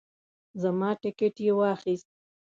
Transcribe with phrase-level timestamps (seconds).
[0.61, 2.09] زما ټیکټ یې واخیست.